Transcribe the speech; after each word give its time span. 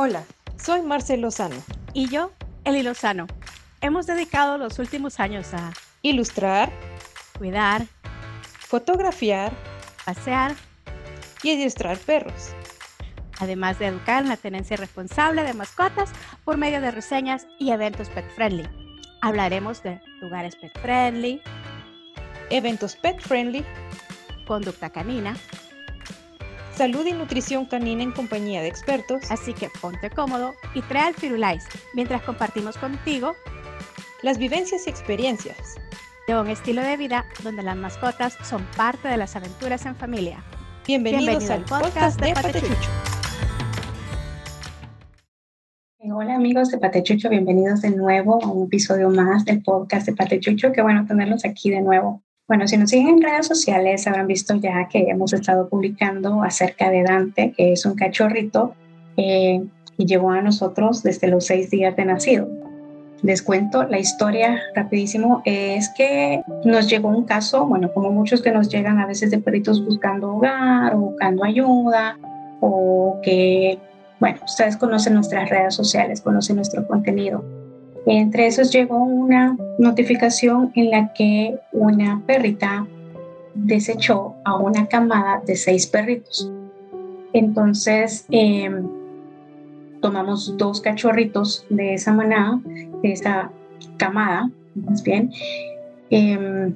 Hola, 0.00 0.22
soy 0.56 0.82
Marcel 0.82 1.22
Lozano. 1.22 1.56
Y 1.92 2.08
yo, 2.08 2.30
Eli 2.62 2.84
Lozano. 2.84 3.26
Hemos 3.80 4.06
dedicado 4.06 4.56
los 4.56 4.78
últimos 4.78 5.18
años 5.18 5.52
a 5.54 5.72
ilustrar, 6.02 6.70
cuidar, 7.36 7.84
fotografiar, 8.60 9.52
pasear 10.04 10.54
y 11.42 11.50
adiestrar 11.50 11.98
perros. 11.98 12.50
Además 13.40 13.80
de 13.80 13.88
educar 13.88 14.22
en 14.22 14.28
la 14.28 14.36
tenencia 14.36 14.76
responsable 14.76 15.42
de 15.42 15.52
mascotas 15.52 16.10
por 16.44 16.58
medio 16.58 16.80
de 16.80 16.92
reseñas 16.92 17.48
y 17.58 17.72
eventos 17.72 18.08
pet 18.08 18.30
friendly. 18.36 18.68
Hablaremos 19.20 19.82
de 19.82 20.00
lugares 20.20 20.54
pet 20.54 20.78
friendly, 20.80 21.42
eventos 22.50 22.94
pet 22.94 23.20
friendly, 23.20 23.64
conducta 24.46 24.90
canina, 24.90 25.34
salud 26.78 27.04
y 27.06 27.12
nutrición 27.12 27.66
canina 27.66 28.04
en 28.04 28.12
compañía 28.12 28.62
de 28.62 28.68
expertos. 28.68 29.28
Así 29.32 29.52
que 29.52 29.68
ponte 29.80 30.10
cómodo 30.10 30.54
y 30.74 30.82
trae 30.82 31.08
al 31.08 31.14
Firulais 31.14 31.66
mientras 31.92 32.22
compartimos 32.22 32.76
contigo 32.78 33.34
las 34.22 34.38
vivencias 34.38 34.86
y 34.86 34.90
experiencias 34.90 35.74
de 36.28 36.38
un 36.38 36.46
estilo 36.46 36.80
de 36.82 36.96
vida 36.96 37.24
donde 37.42 37.64
las 37.64 37.76
mascotas 37.76 38.38
son 38.44 38.64
parte 38.76 39.08
de 39.08 39.16
las 39.16 39.34
aventuras 39.34 39.86
en 39.86 39.96
familia. 39.96 40.44
Bienvenidos 40.86 41.50
al 41.50 41.64
podcast, 41.64 42.20
de 42.20 42.32
Patechucho. 42.32 42.90
Hola 45.98 46.36
amigos 46.36 46.70
de 46.70 46.78
Patechucho, 46.78 47.28
bienvenidos 47.28 47.82
de 47.82 47.90
nuevo 47.90 48.42
a 48.42 48.46
un 48.46 48.66
episodio 48.66 49.10
más 49.10 49.44
del 49.44 49.62
podcast 49.62 50.06
de 50.06 50.14
Patechucho. 50.14 50.70
Qué 50.72 50.82
bueno 50.82 51.04
tenerlos 51.06 51.44
aquí 51.44 51.70
de 51.70 51.80
nuevo. 51.80 52.22
Bueno, 52.48 52.66
si 52.66 52.78
nos 52.78 52.88
siguen 52.88 53.08
en 53.08 53.22
redes 53.22 53.46
sociales 53.46 54.06
habrán 54.06 54.26
visto 54.26 54.54
ya 54.54 54.88
que 54.88 55.00
hemos 55.10 55.34
estado 55.34 55.68
publicando 55.68 56.42
acerca 56.42 56.88
de 56.88 57.02
Dante, 57.02 57.52
que 57.54 57.74
es 57.74 57.84
un 57.84 57.94
cachorrito 57.94 58.74
eh, 59.18 59.62
y 59.98 60.06
llegó 60.06 60.30
a 60.30 60.40
nosotros 60.40 61.02
desde 61.02 61.28
los 61.28 61.44
seis 61.44 61.70
días 61.70 61.94
de 61.94 62.06
nacido. 62.06 62.48
Les 63.20 63.42
cuento 63.42 63.82
la 63.82 63.98
historia 63.98 64.62
rapidísimo. 64.74 65.42
Es 65.44 65.90
que 65.90 66.40
nos 66.64 66.88
llegó 66.88 67.08
un 67.10 67.24
caso, 67.24 67.66
bueno, 67.66 67.92
como 67.92 68.10
muchos 68.12 68.40
que 68.40 68.50
nos 68.50 68.70
llegan 68.70 68.98
a 68.98 69.06
veces 69.06 69.30
de 69.30 69.40
perritos 69.40 69.84
buscando 69.84 70.34
hogar 70.36 70.94
o 70.94 70.98
buscando 70.98 71.44
ayuda 71.44 72.16
o 72.60 73.20
que, 73.22 73.78
bueno, 74.20 74.38
ustedes 74.42 74.78
conocen 74.78 75.12
nuestras 75.12 75.50
redes 75.50 75.74
sociales, 75.74 76.22
conocen 76.22 76.56
nuestro 76.56 76.86
contenido 76.86 77.44
entre 78.08 78.46
esos 78.46 78.72
llegó 78.72 78.96
una 79.04 79.56
notificación 79.78 80.72
en 80.74 80.90
la 80.90 81.12
que 81.12 81.58
una 81.72 82.22
perrita 82.26 82.86
desechó 83.54 84.34
a 84.44 84.56
una 84.56 84.86
camada 84.86 85.42
de 85.44 85.56
seis 85.56 85.86
perritos. 85.86 86.50
Entonces, 87.34 88.24
em, 88.30 88.88
tomamos 90.00 90.56
dos 90.56 90.80
cachorritos 90.80 91.66
de 91.68 91.94
esa 91.94 92.12
manada, 92.12 92.60
de 93.02 93.12
esa 93.12 93.50
camada, 93.98 94.50
más 94.74 95.02
bien. 95.02 95.30
Em, 96.08 96.74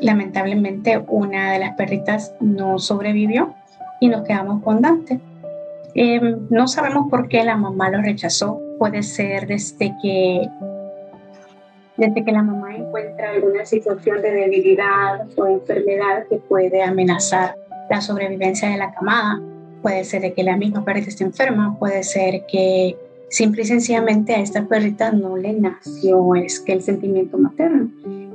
lamentablemente, 0.00 1.00
una 1.06 1.52
de 1.52 1.60
las 1.60 1.76
perritas 1.76 2.34
no 2.40 2.80
sobrevivió 2.80 3.54
y 4.00 4.08
nos 4.08 4.26
quedamos 4.26 4.60
con 4.64 4.82
Dante. 4.82 5.20
Em, 5.94 6.48
no 6.50 6.66
sabemos 6.66 7.08
por 7.08 7.28
qué 7.28 7.44
la 7.44 7.56
mamá 7.56 7.90
lo 7.90 8.02
rechazó. 8.02 8.63
Puede 8.84 9.02
ser 9.02 9.46
desde 9.46 9.96
que, 10.02 10.46
desde 11.96 12.22
que 12.22 12.32
la 12.32 12.42
mamá 12.42 12.76
encuentra 12.76 13.30
alguna 13.30 13.64
situación 13.64 14.20
de 14.20 14.30
debilidad 14.30 15.26
o 15.38 15.46
enfermedad 15.46 16.26
que 16.28 16.36
puede 16.36 16.82
amenazar 16.82 17.56
la 17.88 18.02
sobrevivencia 18.02 18.68
de 18.68 18.76
la 18.76 18.92
camada. 18.92 19.40
Puede 19.80 20.04
ser 20.04 20.20
de 20.20 20.34
que 20.34 20.42
la 20.42 20.58
misma 20.58 20.84
perrita 20.84 21.08
esté 21.08 21.24
enferma, 21.24 21.78
puede 21.78 22.02
ser 22.02 22.44
que 22.44 22.94
simple 23.30 23.62
y 23.62 23.64
sencillamente 23.64 24.34
a 24.34 24.40
esta 24.40 24.66
perrita 24.68 25.12
no 25.12 25.38
le 25.38 25.54
nació 25.54 26.34
es 26.34 26.60
que 26.60 26.74
el 26.74 26.82
sentimiento 26.82 27.38
materno 27.38 27.88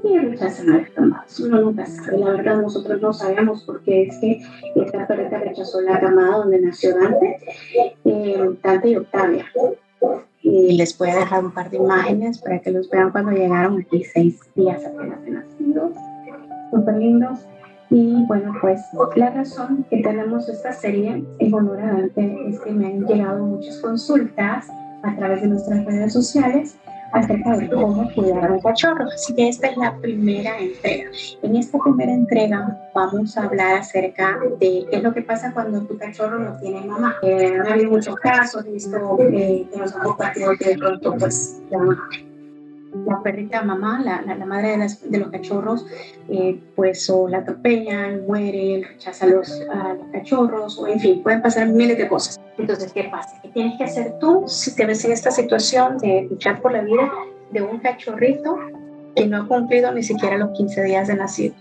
y 0.04 0.18
rechazan 0.18 0.72
a 0.72 0.78
las 0.80 1.40
Uno 1.40 1.62
nunca 1.62 1.86
sabe, 1.86 2.18
la 2.18 2.32
verdad 2.32 2.60
nosotros 2.60 3.00
no 3.00 3.14
sabemos 3.14 3.62
por 3.66 3.84
qué 3.84 4.08
es 4.08 4.18
que 4.18 4.42
esta 4.78 5.06
perrita 5.06 5.38
rechazó 5.38 5.80
la 5.82 6.00
camada 6.00 6.38
donde 6.38 6.60
nació 6.60 6.96
Dante, 6.98 7.38
eh, 8.04 8.50
Dante 8.64 8.90
y 8.90 8.96
Octavia. 8.96 9.46
Y 10.42 10.78
les 10.78 10.94
a 11.02 11.16
dejar 11.16 11.44
un 11.44 11.52
par 11.52 11.70
de 11.70 11.78
imágenes 11.78 12.40
para 12.40 12.60
que 12.60 12.72
los 12.72 12.90
vean 12.90 13.12
cuando 13.12 13.32
llegaron 13.32 13.82
aquí 13.82 14.04
seis 14.04 14.40
días 14.56 14.82
apenas 14.86 15.24
de 15.24 15.32
nacidos. 15.32 15.92
Súper 16.72 16.96
lindos. 16.96 17.40
Y 17.90 18.26
bueno, 18.28 18.54
pues 18.62 18.80
la 19.16 19.32
razón 19.32 19.86
que 19.90 20.02
tenemos 20.04 20.48
esta 20.48 20.72
serie 20.72 21.26
en 21.40 21.54
honor 21.54 21.80
a 21.82 21.94
Dante 21.94 22.38
es 22.48 22.60
que 22.60 22.72
me 22.72 22.88
han 22.88 23.06
llegado 23.06 23.44
muchas 23.46 23.78
consultas 23.78 24.68
a 25.04 25.16
través 25.16 25.42
de 25.42 25.48
nuestras 25.48 25.86
redes 25.86 26.14
sociales 26.14 26.78
acerca 27.14 27.58
de 27.58 27.70
cómo 27.70 28.12
cuidar 28.14 28.52
un 28.52 28.60
cachorro. 28.62 29.06
Así 29.06 29.34
que 29.34 29.50
esta 29.50 29.68
es 29.68 29.78
la 29.78 29.96
primera 29.98 30.58
entrega. 30.60 31.10
En 31.42 31.56
esta 31.56 31.78
primera 31.80 32.14
entrega 32.14 32.78
vamos 32.94 33.38
a 33.38 33.44
hablar 33.44 33.78
acerca 33.78 34.40
de 34.60 34.86
qué 34.90 34.98
es 34.98 35.04
lo 35.04 35.14
que 35.14 35.22
pasa 35.22 35.54
cuando 35.54 35.82
tu 35.82 35.98
cachorro 35.98 36.40
no 36.40 36.58
tiene 36.58 36.82
mamá. 36.82 37.16
Eh, 37.24 37.58
ha 37.68 37.74
habido 37.74 37.92
muchos 37.92 38.16
casos, 38.18 38.66
visto 38.66 39.18
eh, 39.20 39.68
que 39.72 39.78
nos 39.78 39.96
han 39.96 40.04
compartido 40.04 40.52
que 40.58 40.70
de 40.70 40.78
pronto 40.78 41.16
pues 41.18 41.62
la 41.70 41.80
la 43.06 43.22
perrita 43.22 43.62
mamá, 43.62 44.02
la, 44.04 44.46
madre 44.46 44.78
de, 45.04 45.18
los 45.18 45.30
cachorros, 45.30 45.86
eh, 46.30 46.60
pues 46.76 47.12
la 47.30 47.40
atropellan, 47.40 48.26
muere, 48.26 48.84
rechaza 48.88 49.28
los, 49.28 49.62
a 49.72 49.94
los 49.94 50.08
cachorros, 50.12 50.78
o 50.80 50.88
en 50.88 51.00
fin, 51.00 51.24
pueden 51.24 51.42
pasar 51.42 51.68
miles 51.68 51.98
de 51.98 52.08
cosas. 52.08 52.40
Entonces, 52.58 52.92
¿qué 52.92 53.06
pasa? 53.06 53.40
¿Qué 53.42 53.50
tienes 53.50 53.78
que 53.78 53.84
hacer 53.84 54.18
tú 54.20 54.44
si 54.48 54.76
te 54.76 54.86
ves 54.86 55.04
en 55.06 55.12
esta 55.12 55.32
situación 55.32 55.98
de 56.00 56.28
luchar 56.30 56.62
por 56.62 56.72
la 56.72 56.82
vida 56.82 57.12
de 57.52 57.62
un 57.62 57.80
cachorrito 57.80 58.58
que 59.16 59.26
no 59.26 59.44
ha 59.44 59.48
cumplido 59.48 59.92
ni 59.92 60.04
siquiera 60.04 60.38
los 60.38 60.52
15 60.58 60.84
días 60.84 61.08
de 61.08 61.16
nacido? 61.16 61.56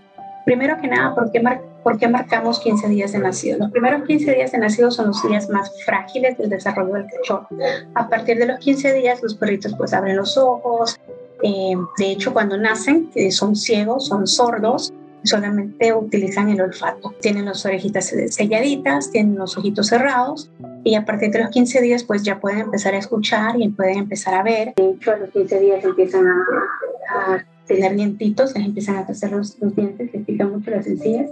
Primero 0.45 0.77
que 0.81 0.87
nada, 0.87 1.13
¿por 1.13 1.31
qué, 1.31 1.41
¿por 1.83 1.99
qué 1.99 2.07
marcamos 2.07 2.59
15 2.59 2.87
días 2.89 3.11
de 3.11 3.19
nacido? 3.19 3.59
Los 3.59 3.71
primeros 3.71 4.03
15 4.03 4.33
días 4.33 4.51
de 4.51 4.57
nacido 4.57 4.89
son 4.89 5.07
los 5.07 5.21
días 5.27 5.49
más 5.49 5.71
frágiles 5.83 6.37
del 6.37 6.49
desarrollo 6.49 6.93
del 6.93 7.07
cachorro. 7.07 7.47
A 7.93 8.09
partir 8.09 8.39
de 8.39 8.47
los 8.47 8.59
15 8.59 8.93
días, 8.93 9.21
los 9.21 9.35
perritos 9.35 9.75
pues 9.77 9.93
abren 9.93 10.17
los 10.17 10.37
ojos, 10.37 10.99
eh, 11.41 11.75
de 11.97 12.11
hecho, 12.11 12.33
cuando 12.33 12.57
nacen, 12.57 13.09
son 13.31 13.55
ciegos, 13.55 14.07
son 14.07 14.27
sordos, 14.27 14.93
solamente 15.23 15.93
utilizan 15.93 16.49
el 16.49 16.61
olfato. 16.61 17.13
Tienen 17.21 17.45
las 17.45 17.65
orejitas 17.65 18.13
selladitas, 18.29 19.11
tienen 19.11 19.35
los 19.35 19.57
ojitos 19.57 19.87
cerrados 19.87 20.49
y 20.83 20.95
a 20.95 21.05
partir 21.05 21.31
de 21.31 21.39
los 21.39 21.49
15 21.49 21.81
días 21.81 22.03
pues 22.03 22.23
ya 22.23 22.39
pueden 22.39 22.59
empezar 22.59 22.93
a 22.93 22.97
escuchar 22.97 23.59
y 23.59 23.69
pueden 23.69 23.99
empezar 23.99 24.33
a 24.33 24.43
ver. 24.43 24.73
De 24.75 24.91
hecho, 24.91 25.11
a 25.11 25.17
los 25.17 25.29
15 25.31 25.59
días 25.59 25.83
empiezan 25.83 26.27
a, 26.27 27.45
tener 27.67 27.95
dientitos, 27.95 28.55
les 28.55 28.65
empiezan 28.65 28.97
a 28.97 29.05
crecer 29.05 29.31
los, 29.31 29.59
dientes, 29.59 30.11
les 30.11 30.25
pican 30.25 30.51
mucho 30.51 30.71
las 30.71 30.87
encías 30.87 31.29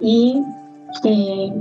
y 0.00 0.40
eh, 1.04 1.52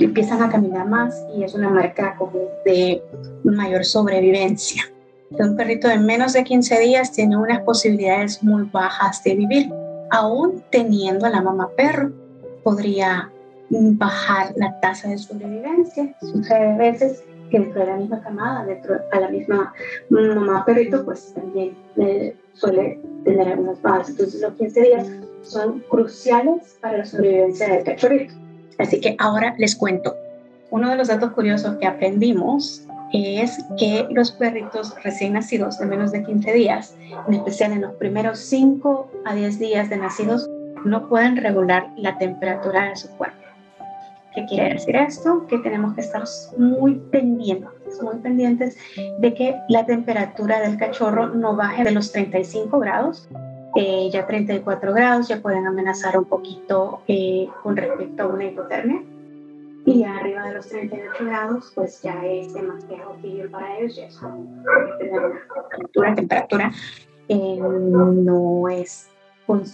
empiezan 0.00 0.42
a 0.42 0.50
caminar 0.50 0.88
más 0.88 1.14
y 1.36 1.44
es 1.44 1.54
una 1.54 1.70
marca 1.70 2.16
como 2.18 2.32
de 2.64 3.00
mayor 3.44 3.84
sobrevivencia 3.84 4.82
un 5.38 5.56
perrito 5.56 5.88
de 5.88 5.98
menos 5.98 6.32
de 6.32 6.44
15 6.44 6.80
días 6.80 7.12
tiene 7.12 7.36
unas 7.36 7.60
posibilidades 7.60 8.42
muy 8.42 8.64
bajas 8.64 9.22
de 9.22 9.34
vivir. 9.36 9.70
Aún 10.10 10.62
teniendo 10.70 11.26
a 11.26 11.30
la 11.30 11.40
mamá 11.40 11.68
perro, 11.76 12.10
podría 12.64 13.30
bajar 13.70 14.52
la 14.56 14.78
tasa 14.80 15.08
de 15.08 15.18
sobrevivencia. 15.18 16.14
Sucede 16.20 16.72
a 16.72 16.76
veces 16.76 17.22
que 17.50 17.60
dentro 17.60 17.80
de 17.80 17.86
la 17.86 17.96
misma 17.96 18.20
camada, 18.20 18.64
dentro 18.64 18.96
a 19.12 19.20
la 19.20 19.28
misma 19.28 19.72
mamá 20.08 20.64
perrito, 20.64 21.04
pues 21.04 21.32
también 21.34 21.76
eh, 21.96 22.36
suele 22.54 23.00
tener 23.24 23.48
algunas 23.48 23.80
bajas. 23.82 24.10
Entonces 24.10 24.40
los 24.40 24.54
15 24.54 24.80
días 24.82 25.08
son 25.42 25.80
cruciales 25.88 26.76
para 26.80 26.98
la 26.98 27.04
sobrevivencia 27.04 27.68
del 27.68 27.84
cachorrito. 27.84 28.34
Así 28.78 29.00
que 29.00 29.14
ahora 29.18 29.54
les 29.58 29.76
cuento. 29.76 30.16
Uno 30.70 30.90
de 30.90 30.96
los 30.96 31.08
datos 31.08 31.32
curiosos 31.32 31.76
que 31.76 31.86
aprendimos 31.86 32.86
es 33.12 33.64
que 33.78 34.06
los 34.10 34.30
perritos 34.32 34.94
recién 35.02 35.32
nacidos 35.32 35.78
de 35.78 35.86
menos 35.86 36.12
de 36.12 36.22
15 36.22 36.52
días, 36.52 36.96
en 37.26 37.34
especial 37.34 37.72
en 37.72 37.82
los 37.82 37.94
primeros 37.94 38.38
5 38.38 39.10
a 39.24 39.34
10 39.34 39.58
días 39.58 39.90
de 39.90 39.96
nacidos, 39.96 40.48
no 40.84 41.08
pueden 41.08 41.36
regular 41.36 41.88
la 41.96 42.16
temperatura 42.18 42.88
de 42.88 42.96
su 42.96 43.08
cuerpo. 43.16 43.36
¿Qué 44.34 44.46
quiere 44.46 44.74
decir 44.74 44.94
esto? 44.94 45.46
Que 45.48 45.58
tenemos 45.58 45.94
que 45.94 46.02
estar 46.02 46.22
muy 46.56 46.94
pendientes, 47.10 48.00
muy 48.00 48.16
pendientes 48.16 48.76
de 49.18 49.34
que 49.34 49.56
la 49.68 49.84
temperatura 49.86 50.60
del 50.60 50.76
cachorro 50.76 51.26
no 51.28 51.56
baje 51.56 51.82
de 51.82 51.90
los 51.90 52.12
35 52.12 52.78
grados. 52.78 53.28
Eh, 53.76 54.08
ya 54.12 54.26
34 54.26 54.92
grados 54.92 55.28
ya 55.28 55.40
pueden 55.40 55.66
amenazar 55.66 56.16
un 56.18 56.24
poquito 56.24 57.02
eh, 57.06 57.48
con 57.62 57.76
respecto 57.76 58.24
a 58.24 58.26
una 58.26 58.44
hipotermia 58.44 59.02
y 59.90 60.04
arriba 60.04 60.48
de 60.48 60.54
los 60.54 60.68
38 60.68 61.24
grados, 61.24 61.72
pues 61.74 62.02
ya 62.02 62.24
es 62.24 62.52
demasiado 62.54 63.14
frío 63.20 63.50
para 63.50 63.78
ellos, 63.78 63.96
ya 63.96 64.06
es 64.06 64.20
tener 64.98 65.20
una 65.20 65.40
temperatura, 65.70 66.14
temperatura 66.14 66.72
eh, 67.28 67.58
no 67.58 68.68
es 68.68 69.10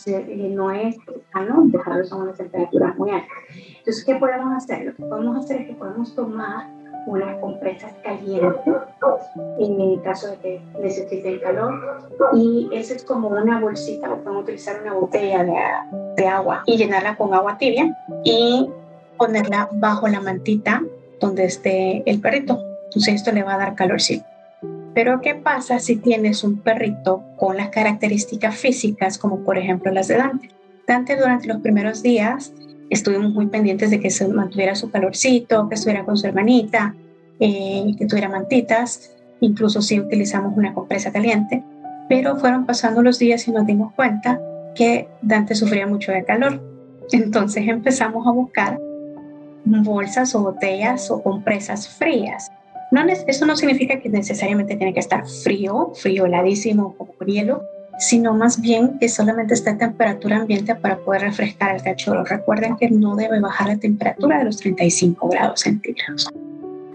eh, 0.07 0.51
no 0.55 0.71
es 0.71 0.97
sano 1.35 1.65
dejarlos 1.67 2.11
a 2.11 2.17
una 2.17 2.33
temperatura 2.33 2.95
muy 2.97 3.11
alta. 3.11 3.29
Entonces, 3.79 4.05
¿qué 4.07 4.15
podemos 4.15 4.57
hacer? 4.57 4.87
Lo 4.87 4.97
que 4.97 5.03
podemos 5.03 5.45
hacer 5.45 5.61
es 5.61 5.67
que 5.67 5.75
podemos 5.75 6.15
tomar 6.15 6.67
unas 7.07 7.39
compresas 7.41 7.93
calientes 8.03 8.57
caliente 8.65 8.87
en 9.59 10.01
caso 10.01 10.31
de 10.31 10.37
que 10.39 10.63
necesite 10.81 11.29
el 11.29 11.41
calor. 11.43 11.75
Y 12.33 12.71
esa 12.73 12.95
es 12.95 13.05
como 13.05 13.29
una 13.29 13.61
bolsita, 13.61 14.11
o 14.13 14.17
pueden 14.17 14.39
utilizar 14.41 14.81
una 14.81 14.95
botella 14.95 15.45
de, 15.45 15.55
de 16.17 16.27
agua 16.27 16.63
y 16.65 16.79
llenarla 16.79 17.17
con 17.17 17.35
agua 17.35 17.59
tibia 17.59 17.95
y 18.25 18.69
ponerla 19.17 19.69
bajo 19.73 20.09
la 20.09 20.21
mantita 20.21 20.83
donde 21.21 21.45
esté 21.45 22.03
el 22.11 22.21
perrito. 22.21 22.63
Entonces 22.87 23.15
esto 23.15 23.33
le 23.33 23.43
va 23.43 23.55
a 23.55 23.59
dar 23.59 23.75
calorcito. 23.75 24.25
Pero 24.95 25.21
¿qué 25.21 25.35
pasa 25.35 25.79
si 25.79 25.97
tienes 25.97 26.43
un 26.43 26.61
perrito 26.61 27.23
con 27.37 27.57
las 27.57 27.69
características 27.69 28.57
físicas 28.57 29.19
como 29.19 29.45
por 29.45 29.59
ejemplo 29.59 29.93
las 29.93 30.09
de 30.09 30.17
Dante? 30.17 30.51
Dante 30.87 31.17
durante 31.17 31.49
los 31.49 31.59
primeros 31.59 32.03
días 32.03 32.53
estuvimos 32.89 33.33
muy 33.33 33.47
pendientes 33.47 33.91
de 33.91 34.01
que 34.01 34.11
se 34.11 34.27
mantuviera 34.29 34.75
su 34.75 34.91
calorcito, 34.91 35.69
que 35.69 35.75
estuviera 35.75 36.05
con 36.05 36.17
su 36.17 36.27
hermanita, 36.27 36.95
eh, 37.41 37.95
que 37.99 38.07
tuviera 38.07 38.29
mantitas, 38.29 39.15
incluso 39.41 39.83
si 39.83 40.01
utilizamos 40.01 40.57
una 40.57 40.73
compresa 40.73 41.13
caliente, 41.13 41.63
pero 42.09 42.37
fueron 42.37 42.65
pasando 42.65 43.03
los 43.03 43.19
días 43.19 43.47
y 43.49 43.53
nos 43.53 43.67
dimos 43.67 43.93
cuenta 43.93 44.41
que 44.75 45.09
Dante 45.23 45.55
sufría 45.55 45.87
mucho 45.87 46.13
de 46.13 46.25
calor. 46.25 46.63
Entonces 47.13 47.69
empezamos 47.69 48.27
a 48.27 48.31
buscar 48.31 48.79
bolsas 49.67 50.35
o 50.35 50.43
botellas 50.43 51.11
o 51.11 51.23
compresas 51.23 51.89
frías. 51.89 52.51
No, 52.93 53.05
eso 53.05 53.47
no 53.47 53.57
significa 53.57 54.01
que 54.01 54.09
necesariamente 54.09 54.77
tiene 54.77 54.95
que 54.95 55.01
estar 55.01 55.27
frío, 55.27 55.93
frío 55.95 56.27
heladísimo 56.27 56.95
como 56.97 57.13
hielo, 57.27 57.63
sino 57.99 58.35
más 58.35 58.61
bien 58.61 58.99
que 58.99 59.09
solamente 59.09 59.55
está 59.55 59.73
a 59.73 59.79
temperatura 59.79 60.37
ambiente 60.37 60.75
para 60.75 60.99
poder 60.99 61.23
refrescar 61.23 61.71
al 61.71 61.83
cachorro. 61.83 62.25
Recuerden 62.25 62.77
que 62.77 62.91
no 62.91 63.17
debe 63.17 63.41
bajar 63.41 63.69
la 63.69 63.77
temperatura 63.79 64.39
de 64.39 64.45
los 64.45 64.59
35 64.59 65.29
grados 65.29 65.61
centígrados. 65.61 66.29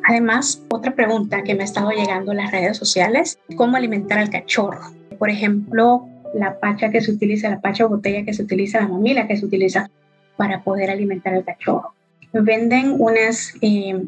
Además, 0.08 0.64
otra 0.70 0.96
pregunta 0.96 1.44
que 1.44 1.56
me 1.56 1.62
ha 1.62 1.66
estado 1.66 1.92
llegando 1.92 2.32
en 2.32 2.38
las 2.38 2.52
redes 2.52 2.78
sociales, 2.78 3.38
¿cómo 3.56 3.78
alimentar 3.78 4.20
al 4.20 4.30
cachorro? 4.30 4.94
Por 5.20 5.30
ejemplo, 5.30 6.08
la 6.34 6.60
pacha 6.60 6.90
que 6.90 7.02
se 7.02 7.12
utiliza, 7.12 7.50
la 7.50 7.62
pacha 7.62 7.86
o 7.86 7.90
botella 7.90 8.24
que 8.24 8.34
se 8.34 8.44
utiliza, 8.44 8.80
la 8.80 8.88
mamila 8.88 9.28
que 9.28 9.38
se 9.38 9.46
utiliza 9.46 9.90
para 10.38 10.64
poder 10.64 10.90
alimentar 10.90 11.34
al 11.34 11.44
cachorro. 11.44 11.94
Venden 12.34 12.96
unas 13.00 13.54
eh, 13.62 14.06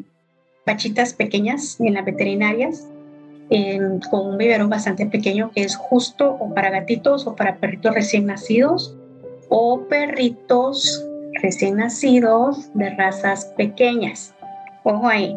pequeñas 1.16 1.78
en 1.80 1.94
las 1.94 2.04
veterinarias 2.04 2.88
con 4.10 4.26
un 4.26 4.38
biberón 4.38 4.70
bastante 4.70 5.06
pequeño 5.06 5.50
que 5.54 5.62
es 5.62 5.76
justo 5.76 6.36
o 6.40 6.54
para 6.54 6.70
gatitos 6.70 7.26
o 7.26 7.36
para 7.36 7.56
perritos 7.56 7.94
recién 7.94 8.26
nacidos 8.26 8.96
o 9.48 9.82
perritos 9.88 11.04
recién 11.42 11.76
nacidos 11.76 12.70
de 12.74 12.90
razas 12.90 13.44
pequeñas. 13.56 14.34
Ojo 14.82 15.06
ahí. 15.06 15.36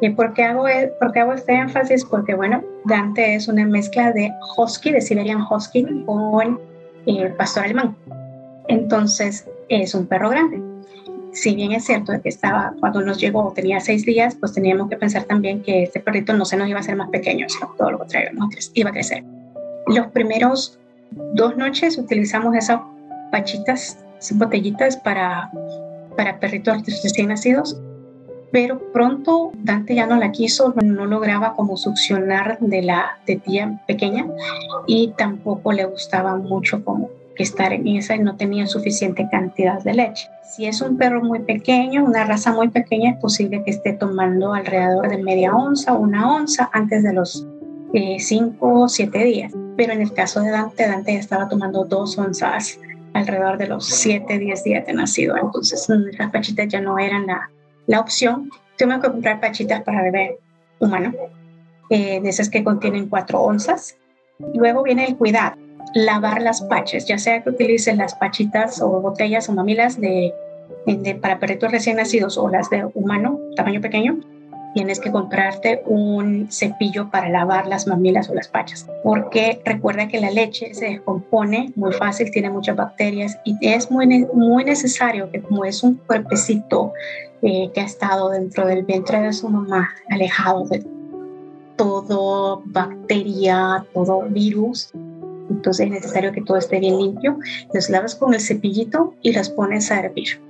¿Y 0.00 0.10
por 0.10 0.32
qué 0.32 0.44
hago, 0.44 0.68
e, 0.68 0.92
por 1.00 1.12
qué 1.12 1.20
hago 1.20 1.32
este 1.32 1.54
énfasis? 1.54 2.04
Porque, 2.04 2.34
bueno, 2.34 2.62
Dante 2.84 3.34
es 3.34 3.48
una 3.48 3.66
mezcla 3.66 4.12
de 4.12 4.30
Husky, 4.56 4.92
de 4.92 5.00
Siberian 5.00 5.42
Husky, 5.42 6.04
con 6.06 6.60
eh, 7.06 7.34
pastor 7.36 7.64
alemán. 7.64 7.96
Entonces, 8.68 9.48
es 9.68 9.94
un 9.96 10.06
perro 10.06 10.30
grande 10.30 10.62
si 11.40 11.54
bien 11.54 11.72
es 11.72 11.84
cierto 11.84 12.12
que 12.22 12.28
estaba, 12.28 12.74
cuando 12.80 13.00
nos 13.00 13.18
llegó 13.18 13.52
tenía 13.54 13.80
seis 13.80 14.04
días, 14.04 14.34
pues 14.34 14.52
teníamos 14.52 14.88
que 14.88 14.96
pensar 14.96 15.24
también 15.24 15.62
que 15.62 15.84
este 15.84 16.00
perrito 16.00 16.32
no 16.32 16.44
se 16.44 16.56
nos 16.56 16.68
iba 16.68 16.78
a 16.78 16.80
hacer 16.80 16.96
más 16.96 17.10
pequeño, 17.10 17.48
sino 17.48 17.72
todo 17.78 17.92
lo 17.92 17.98
contrario, 17.98 18.30
iba 18.74 18.90
a 18.90 18.92
crecer. 18.92 19.24
Los 19.86 20.08
primeros 20.08 20.78
dos 21.34 21.56
noches 21.56 21.96
utilizamos 21.96 22.54
esas 22.56 22.80
pachitas, 23.30 23.98
esas 24.18 24.38
botellitas 24.38 24.96
para, 24.96 25.50
para 26.16 26.38
perritos 26.40 26.82
recién 26.86 27.28
nacidos, 27.28 27.80
pero 28.50 28.80
pronto 28.92 29.52
Dante 29.62 29.94
ya 29.94 30.06
no 30.06 30.16
la 30.16 30.32
quiso, 30.32 30.74
no 30.82 31.06
lograba 31.06 31.54
como 31.54 31.76
succionar 31.76 32.58
de 32.60 32.82
la 32.82 33.18
tetilla 33.26 33.80
pequeña 33.86 34.26
y 34.86 35.12
tampoco 35.16 35.72
le 35.72 35.84
gustaba 35.84 36.34
mucho 36.36 36.84
como 36.84 37.10
que 37.38 37.44
estar 37.44 37.72
en 37.72 37.86
esa 37.86 38.16
y 38.16 38.18
no 38.18 38.36
tenía 38.36 38.66
suficiente 38.66 39.28
cantidad 39.30 39.80
de 39.82 39.94
leche. 39.94 40.28
Si 40.42 40.66
es 40.66 40.82
un 40.82 40.98
perro 40.98 41.22
muy 41.22 41.38
pequeño, 41.38 42.04
una 42.04 42.24
raza 42.24 42.52
muy 42.52 42.68
pequeña, 42.68 43.12
es 43.12 43.16
posible 43.18 43.62
que 43.64 43.70
esté 43.70 43.92
tomando 43.92 44.52
alrededor 44.52 45.08
de 45.08 45.22
media 45.22 45.54
onza 45.54 45.94
una 45.94 46.34
onza 46.34 46.68
antes 46.72 47.04
de 47.04 47.12
los 47.12 47.46
5 47.92 48.56
o 48.60 48.88
7 48.88 49.24
días. 49.24 49.52
Pero 49.76 49.92
en 49.92 50.02
el 50.02 50.12
caso 50.12 50.40
de 50.40 50.50
Dante, 50.50 50.88
Dante 50.88 51.12
ya 51.12 51.20
estaba 51.20 51.48
tomando 51.48 51.84
dos 51.84 52.18
onzas 52.18 52.80
alrededor 53.14 53.56
de 53.56 53.68
los 53.68 53.86
7, 53.86 54.36
10 54.36 54.64
días 54.64 54.86
de 54.86 54.92
nacido. 54.92 55.36
Entonces 55.36 55.88
las 56.18 56.30
pachitas 56.32 56.66
ya 56.66 56.80
no 56.80 56.98
eran 56.98 57.28
la, 57.28 57.50
la 57.86 58.00
opción. 58.00 58.50
Tengo 58.76 59.00
que 59.00 59.10
comprar 59.10 59.40
pachitas 59.40 59.82
para 59.82 60.02
bebé 60.02 60.40
humano, 60.80 61.12
eh, 61.88 62.20
de 62.20 62.28
esas 62.28 62.50
que 62.50 62.64
contienen 62.64 63.08
4 63.08 63.40
onzas. 63.40 63.96
Luego 64.54 64.82
viene 64.82 65.06
el 65.06 65.16
cuidado 65.16 65.67
lavar 66.04 66.42
las 66.42 66.62
paches, 66.62 67.06
ya 67.06 67.18
sea 67.18 67.42
que 67.42 67.50
utilices 67.50 67.96
las 67.96 68.14
pachitas 68.14 68.80
o 68.80 68.88
botellas 69.00 69.48
o 69.48 69.52
mamilas 69.52 70.00
de, 70.00 70.32
para 71.20 71.38
perritos 71.38 71.72
recién 71.72 71.96
nacidos 71.96 72.38
o 72.38 72.48
las 72.48 72.70
de 72.70 72.86
humano, 72.94 73.38
tamaño 73.56 73.80
pequeño, 73.80 74.18
tienes 74.74 75.00
que 75.00 75.10
comprarte 75.10 75.82
un 75.86 76.48
cepillo 76.50 77.10
para 77.10 77.28
lavar 77.28 77.66
las 77.66 77.86
mamilas 77.86 78.28
o 78.30 78.34
las 78.34 78.48
pachas, 78.48 78.86
porque 79.02 79.60
recuerda 79.64 80.08
que 80.08 80.20
la 80.20 80.30
leche 80.30 80.72
se 80.74 80.86
descompone 80.86 81.72
muy 81.74 81.92
fácil, 81.92 82.30
tiene 82.30 82.50
muchas 82.50 82.76
bacterias 82.76 83.38
y 83.44 83.56
es 83.60 83.90
muy, 83.90 84.06
necesario 84.64 85.30
que 85.30 85.40
como 85.40 85.64
es 85.64 85.82
un 85.82 85.94
cuerpecito 86.06 86.92
eh, 87.42 87.70
que 87.72 87.80
ha 87.80 87.84
estado 87.84 88.30
dentro 88.30 88.66
del 88.66 88.84
vientre 88.84 89.20
de 89.20 89.32
su 89.32 89.48
mamá, 89.48 89.90
alejado 90.10 90.64
de 90.66 90.84
todo 91.76 92.62
bacteria, 92.66 93.84
todo 93.94 94.22
virus, 94.22 94.92
entonces 95.50 95.86
es 95.86 95.92
necesario 95.92 96.32
que 96.32 96.42
todo 96.42 96.56
esté 96.56 96.80
bien 96.80 96.98
limpio. 96.98 97.38
Los 97.72 97.88
lavas 97.90 98.14
con 98.14 98.34
el 98.34 98.40
cepillito 98.40 99.14
y 99.22 99.32
las 99.32 99.50
pones 99.50 99.90
a 99.90 100.00
hervir. 100.00 100.40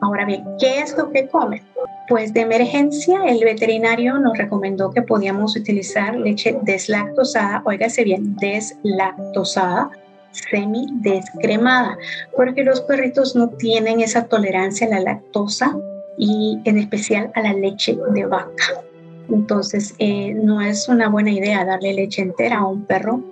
Ahora 0.00 0.24
bien, 0.24 0.44
¿qué 0.58 0.80
es 0.80 0.96
lo 0.96 1.10
que 1.10 1.28
comen? 1.28 1.62
Pues 2.08 2.34
de 2.34 2.40
emergencia 2.40 3.24
el 3.26 3.44
veterinario 3.44 4.18
nos 4.18 4.36
recomendó 4.36 4.90
que 4.90 5.02
podíamos 5.02 5.56
utilizar 5.56 6.16
leche 6.16 6.58
deslactosada, 6.62 7.62
óigase 7.64 8.02
bien, 8.02 8.36
deslactosada, 8.36 9.90
semi-descremada, 10.32 11.96
porque 12.36 12.64
los 12.64 12.80
perritos 12.80 13.36
no 13.36 13.50
tienen 13.50 14.00
esa 14.00 14.26
tolerancia 14.26 14.88
a 14.88 14.90
la 14.90 15.00
lactosa 15.00 15.76
y 16.18 16.58
en 16.64 16.78
especial 16.78 17.30
a 17.34 17.42
la 17.42 17.52
leche 17.52 17.96
de 18.12 18.26
vaca. 18.26 18.82
Entonces, 19.30 19.94
eh, 19.98 20.34
no 20.34 20.60
es 20.60 20.88
una 20.88 21.08
buena 21.08 21.30
idea 21.30 21.64
darle 21.64 21.94
leche 21.94 22.22
entera 22.22 22.58
a 22.58 22.66
un 22.66 22.84
perro 22.84 23.22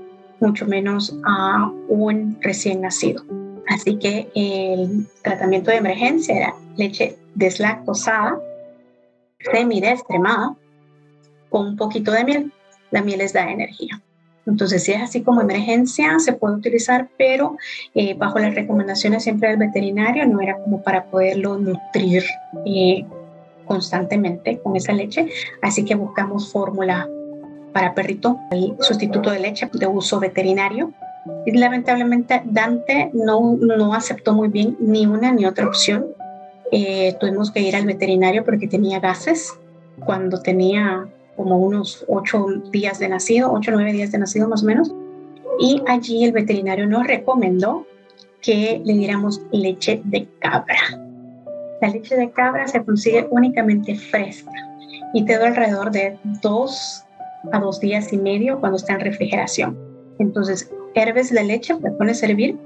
mucho 0.40 0.66
menos 0.66 1.16
a 1.24 1.70
un 1.88 2.38
recién 2.40 2.80
nacido. 2.80 3.22
Así 3.68 3.96
que 3.96 4.28
el 4.34 5.06
tratamiento 5.22 5.70
de 5.70 5.76
emergencia 5.76 6.36
era 6.36 6.54
leche 6.76 7.16
deslactosada, 7.34 8.40
semidescremada, 9.52 10.56
con 11.48 11.68
un 11.68 11.76
poquito 11.76 12.10
de 12.12 12.24
miel. 12.24 12.52
La 12.90 13.02
miel 13.02 13.18
les 13.18 13.32
da 13.32 13.50
energía. 13.50 14.00
Entonces, 14.46 14.82
si 14.82 14.92
es 14.92 15.02
así 15.02 15.22
como 15.22 15.42
emergencia, 15.42 16.18
se 16.18 16.32
puede 16.32 16.56
utilizar, 16.56 17.08
pero 17.16 17.56
eh, 17.94 18.14
bajo 18.14 18.38
las 18.38 18.54
recomendaciones 18.54 19.22
siempre 19.22 19.50
del 19.50 19.58
veterinario, 19.58 20.26
no 20.26 20.40
era 20.40 20.58
como 20.58 20.82
para 20.82 21.04
poderlo 21.04 21.58
nutrir 21.58 22.24
eh, 22.66 23.04
constantemente 23.66 24.58
con 24.60 24.74
esa 24.74 24.92
leche. 24.92 25.28
Así 25.62 25.84
que 25.84 25.94
buscamos 25.94 26.50
fórmula 26.50 27.08
para 27.72 27.94
perrito, 27.94 28.38
el 28.50 28.76
sustituto 28.80 29.30
de 29.30 29.40
leche 29.40 29.68
de 29.72 29.86
uso 29.86 30.20
veterinario. 30.20 30.92
Y 31.46 31.52
lamentablemente 31.52 32.42
Dante 32.44 33.10
no, 33.12 33.56
no 33.56 33.94
aceptó 33.94 34.32
muy 34.32 34.48
bien 34.48 34.76
ni 34.80 35.06
una 35.06 35.32
ni 35.32 35.44
otra 35.44 35.66
opción. 35.66 36.06
Eh, 36.72 37.16
tuvimos 37.20 37.50
que 37.50 37.60
ir 37.60 37.76
al 37.76 37.86
veterinario 37.86 38.44
porque 38.44 38.68
tenía 38.68 39.00
gases 39.00 39.52
cuando 40.04 40.40
tenía 40.40 41.06
como 41.36 41.58
unos 41.58 42.04
ocho 42.08 42.46
días 42.70 42.98
de 42.98 43.08
nacido, 43.08 43.52
ocho 43.52 43.72
o 43.72 43.74
nueve 43.74 43.92
días 43.92 44.12
de 44.12 44.18
nacido 44.18 44.48
más 44.48 44.62
o 44.62 44.66
menos. 44.66 44.92
Y 45.58 45.82
allí 45.86 46.24
el 46.24 46.32
veterinario 46.32 46.86
nos 46.86 47.06
recomendó 47.06 47.86
que 48.40 48.80
le 48.84 48.94
diéramos 48.94 49.40
leche 49.52 50.00
de 50.04 50.26
cabra. 50.38 50.78
La 51.80 51.88
leche 51.88 52.16
de 52.16 52.30
cabra 52.30 52.66
se 52.68 52.82
consigue 52.84 53.26
únicamente 53.30 53.94
fresca 53.94 54.52
y 55.12 55.24
te 55.24 55.38
da 55.38 55.48
alrededor 55.48 55.90
de 55.90 56.18
dos 56.42 57.04
a 57.52 57.58
dos 57.58 57.80
días 57.80 58.12
y 58.12 58.18
medio 58.18 58.60
cuando 58.60 58.76
está 58.76 58.94
en 58.94 59.00
refrigeración. 59.00 59.78
Entonces, 60.18 60.70
herves 60.94 61.32
la 61.32 61.42
leche, 61.42 61.74
la 61.80 61.92
pones 61.92 62.22
a 62.22 62.26
hervir 62.26 62.58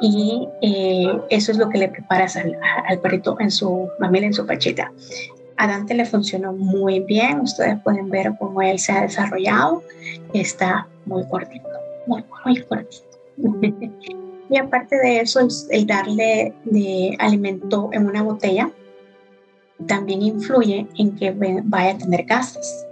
y 0.00 0.48
eh, 0.62 1.20
eso 1.30 1.50
es 1.50 1.58
lo 1.58 1.68
que 1.68 1.78
le 1.78 1.88
preparas 1.88 2.36
al, 2.36 2.56
perrito 3.00 3.36
en 3.40 3.50
su 3.50 3.88
mamila, 3.98 4.26
en 4.26 4.34
su 4.34 4.46
pachita. 4.46 4.92
A 5.56 5.66
Dante 5.66 5.94
le 5.94 6.04
funcionó 6.04 6.52
muy 6.52 7.00
bien, 7.00 7.40
ustedes 7.40 7.80
pueden 7.82 8.08
ver 8.10 8.32
cómo 8.38 8.62
él 8.62 8.78
se 8.78 8.92
ha 8.92 9.02
desarrollado, 9.02 9.82
está 10.32 10.86
muy 11.04 11.26
cortito, 11.26 11.68
muy, 12.06 12.24
muy 12.44 12.62
cortito. 12.62 13.04
y 14.50 14.56
aparte 14.56 14.96
de 14.96 15.20
eso, 15.20 15.40
el 15.70 15.86
darle 15.86 16.54
de 16.64 17.16
alimento 17.18 17.90
en 17.92 18.06
una 18.06 18.22
botella 18.22 18.70
también 19.86 20.22
influye 20.22 20.86
en 20.96 21.16
que 21.16 21.32
vaya 21.32 21.90
a 21.90 21.98
tener 21.98 22.24
gases 22.24 22.87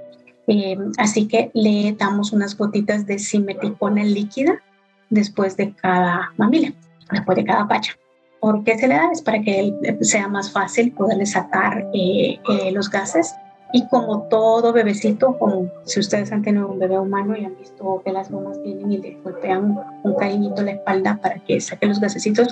Eh, 0.48 0.78
así 0.98 1.26
que 1.26 1.50
le 1.54 1.92
damos 1.98 2.32
unas 2.32 2.56
gotitas 2.56 3.06
de 3.06 3.18
simeticona 3.18 4.04
líquida 4.04 4.62
después 5.10 5.56
de 5.56 5.74
cada 5.74 6.32
mamila, 6.36 6.72
después 7.10 7.36
de 7.36 7.44
cada 7.44 7.66
pacha. 7.66 7.92
¿Por 8.40 8.62
qué 8.64 8.78
se 8.78 8.86
le 8.86 8.94
da? 8.94 9.10
Es 9.12 9.22
para 9.22 9.40
que 9.42 9.74
sea 10.02 10.28
más 10.28 10.52
fácil 10.52 10.92
poderle 10.92 11.26
sacar 11.26 11.84
eh, 11.92 12.38
eh, 12.48 12.70
los 12.72 12.90
gases. 12.90 13.34
Y 13.72 13.86
como 13.88 14.22
todo 14.28 14.72
bebecito, 14.72 15.36
como 15.38 15.68
si 15.84 15.98
ustedes 15.98 16.30
han 16.30 16.42
tenido 16.42 16.68
un 16.68 16.78
bebé 16.78 16.98
humano 16.98 17.36
y 17.36 17.44
han 17.44 17.56
visto 17.58 18.00
que 18.04 18.12
las 18.12 18.30
mamás 18.30 18.62
vienen 18.62 18.92
y 18.92 18.98
le 18.98 19.18
golpean 19.24 19.76
un 20.04 20.14
cariñito 20.14 20.62
la 20.62 20.72
espalda 20.72 21.18
para 21.20 21.40
que 21.40 21.60
saque 21.60 21.86
los 21.86 21.98
gasecitos, 21.98 22.48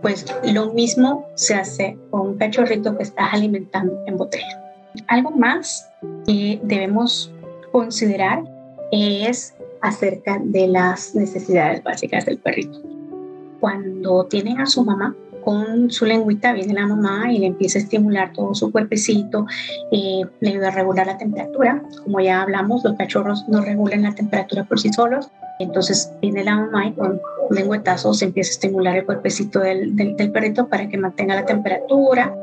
pues 0.00 0.24
lo 0.44 0.72
mismo 0.72 1.26
se 1.34 1.54
hace 1.54 1.98
con 2.10 2.20
un 2.22 2.38
cachorrito 2.38 2.96
que 2.96 3.02
estás 3.02 3.28
alimentando 3.32 4.02
en 4.06 4.16
botella. 4.16 4.67
Algo 5.06 5.30
más 5.30 5.88
que 6.26 6.60
debemos 6.62 7.32
considerar 7.72 8.44
es 8.92 9.54
acerca 9.80 10.40
de 10.42 10.66
las 10.68 11.14
necesidades 11.14 11.82
básicas 11.82 12.26
del 12.26 12.38
perrito. 12.38 12.80
Cuando 13.60 14.24
tienen 14.24 14.60
a 14.60 14.66
su 14.66 14.84
mamá, 14.84 15.14
con 15.44 15.90
su 15.90 16.04
lengüita 16.04 16.52
viene 16.52 16.74
la 16.74 16.86
mamá 16.86 17.32
y 17.32 17.38
le 17.38 17.46
empieza 17.46 17.78
a 17.78 17.82
estimular 17.82 18.32
todo 18.32 18.54
su 18.54 18.70
cuerpecito, 18.70 19.46
eh, 19.92 20.22
le 20.40 20.50
ayuda 20.50 20.68
a 20.68 20.72
regular 20.72 21.06
la 21.06 21.16
temperatura. 21.16 21.82
Como 22.04 22.20
ya 22.20 22.42
hablamos, 22.42 22.84
los 22.84 22.96
cachorros 22.96 23.48
no 23.48 23.62
regulan 23.62 24.02
la 24.02 24.14
temperatura 24.14 24.64
por 24.64 24.78
sí 24.78 24.92
solos. 24.92 25.30
Entonces 25.58 26.12
viene 26.20 26.44
la 26.44 26.56
mamá 26.56 26.86
y 26.88 26.92
con 26.92 27.20
lengüetazos 27.50 28.20
empieza 28.22 28.50
a 28.50 28.52
estimular 28.52 28.96
el 28.96 29.06
cuerpecito 29.06 29.60
del, 29.60 29.96
del 29.96 30.30
perrito 30.30 30.68
para 30.68 30.88
que 30.88 30.98
mantenga 30.98 31.34
la 31.34 31.46
temperatura, 31.46 32.34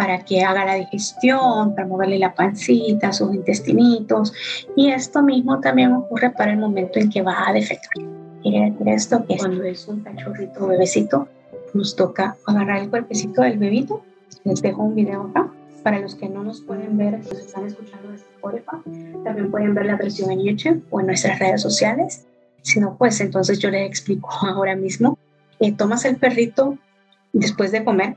para 0.00 0.24
que 0.24 0.42
haga 0.42 0.64
la 0.64 0.76
digestión, 0.76 1.74
para 1.74 1.86
moverle 1.86 2.18
la 2.18 2.32
pancita, 2.34 3.12
sus 3.12 3.34
intestinitos. 3.34 4.32
Y 4.74 4.88
esto 4.88 5.22
mismo 5.22 5.60
también 5.60 5.92
ocurre 5.92 6.30
para 6.30 6.52
el 6.52 6.58
momento 6.58 6.98
en 6.98 7.10
que 7.10 7.20
va 7.20 7.46
a 7.46 7.52
defecar. 7.52 8.08
Quiere 8.40 8.70
decir 8.70 8.88
esto 8.88 9.26
que 9.26 9.36
cuando 9.36 9.62
es 9.62 9.86
un 9.88 10.00
cachorrito 10.00 10.66
bebecito, 10.66 11.28
nos 11.74 11.94
toca 11.94 12.34
agarrar 12.46 12.80
el 12.80 12.88
cuerpecito 12.88 13.42
del 13.42 13.58
bebito. 13.58 14.02
Les 14.44 14.62
dejo 14.62 14.84
un 14.84 14.94
video 14.94 15.24
acá. 15.24 15.52
Para 15.82 15.98
los 15.98 16.14
que 16.14 16.30
no 16.30 16.44
nos 16.44 16.62
pueden 16.62 16.96
ver, 16.96 17.18
nos 17.18 17.32
están 17.32 17.66
escuchando 17.66 18.10
desde 18.10 18.24
Spotify, 18.36 19.22
también 19.22 19.50
pueden 19.50 19.74
ver 19.74 19.84
la 19.84 19.96
versión 19.96 20.30
en 20.30 20.40
YouTube 20.40 20.82
o 20.88 21.00
en 21.00 21.08
nuestras 21.08 21.38
redes 21.38 21.60
sociales. 21.60 22.26
Si 22.62 22.80
no, 22.80 22.96
pues 22.96 23.20
entonces 23.20 23.58
yo 23.58 23.68
les 23.68 23.86
explico 23.86 24.30
ahora 24.46 24.76
mismo. 24.76 25.18
Eh, 25.58 25.72
tomas 25.72 26.06
el 26.06 26.16
perrito 26.16 26.78
después 27.34 27.70
de 27.70 27.84
comer, 27.84 28.16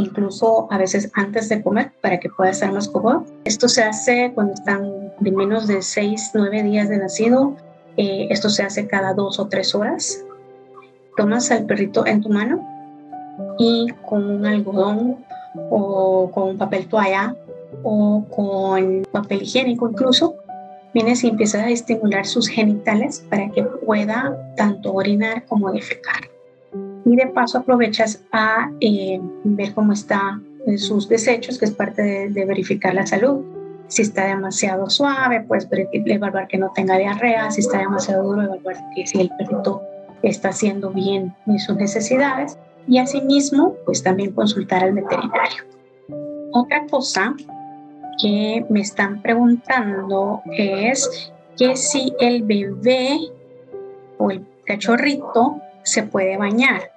incluso 0.00 0.66
a 0.70 0.78
veces 0.78 1.10
antes 1.14 1.48
de 1.48 1.62
comer 1.62 1.92
para 2.00 2.18
que 2.18 2.28
pueda 2.28 2.50
estar 2.50 2.72
más 2.72 2.88
cómodo. 2.88 3.24
Esto 3.44 3.68
se 3.68 3.82
hace 3.82 4.32
cuando 4.34 4.54
están 4.54 5.12
de 5.20 5.30
menos 5.30 5.66
de 5.66 5.82
6, 5.82 6.32
9 6.34 6.62
días 6.62 6.88
de 6.88 6.98
nacido. 6.98 7.54
Eh, 7.96 8.28
esto 8.30 8.48
se 8.48 8.62
hace 8.62 8.86
cada 8.86 9.14
dos 9.14 9.38
o 9.38 9.46
tres 9.48 9.74
horas. 9.74 10.24
Tomas 11.16 11.50
al 11.50 11.66
perrito 11.66 12.06
en 12.06 12.22
tu 12.22 12.30
mano 12.30 12.66
y 13.58 13.88
con 14.08 14.28
un 14.28 14.46
algodón 14.46 15.24
o 15.70 16.30
con 16.32 16.50
un 16.50 16.58
papel 16.58 16.86
toalla 16.86 17.34
o 17.82 18.24
con 18.30 19.02
papel 19.10 19.42
higiénico 19.42 19.88
incluso, 19.88 20.36
vienes 20.94 21.22
y 21.24 21.28
empiezas 21.28 21.62
a 21.62 21.70
estimular 21.70 22.26
sus 22.26 22.48
genitales 22.48 23.24
para 23.30 23.50
que 23.50 23.62
pueda 23.62 24.36
tanto 24.56 24.92
orinar 24.92 25.44
como 25.46 25.70
defecar 25.72 26.30
y 27.10 27.16
de 27.16 27.26
paso 27.26 27.58
aprovechas 27.58 28.22
a 28.30 28.70
eh, 28.80 29.20
ver 29.42 29.74
cómo 29.74 29.92
está 29.92 30.40
sus 30.76 31.08
desechos, 31.08 31.58
que 31.58 31.64
es 31.64 31.72
parte 31.72 32.28
de, 32.28 32.44
verificar 32.44 32.94
la 32.94 33.04
salud. 33.04 33.44
Si 33.88 34.02
está 34.02 34.26
demasiado 34.26 34.88
suave, 34.88 35.44
pues 35.48 35.66
evaluar 35.90 36.46
que 36.46 36.56
no 36.56 36.70
tenga 36.72 36.96
diarrea. 36.96 37.50
Si 37.50 37.62
está 37.62 37.78
demasiado 37.78 38.22
duro, 38.22 38.42
evaluar 38.42 38.76
que 38.94 39.08
si 39.08 39.22
el 39.22 39.30
perrito 39.30 39.82
está 40.22 40.50
haciendo 40.50 40.90
bien 40.90 41.34
sus 41.58 41.74
necesidades. 41.74 42.56
Y 42.86 42.98
asimismo, 42.98 43.74
pues 43.84 44.04
también 44.04 44.30
consultar 44.30 44.84
al 44.84 44.92
veterinario. 44.92 45.64
Otra 46.52 46.86
cosa 46.88 47.34
que 48.22 48.64
me 48.68 48.82
están 48.82 49.20
preguntando 49.20 50.42
es 50.56 51.32
que 51.58 51.74
si 51.74 52.12
el 52.20 52.44
bebé 52.44 53.18
o 54.18 54.30
el 54.30 54.46
cachorrito 54.64 55.60
se 55.82 56.02
puede 56.02 56.36
bañar. 56.36 56.92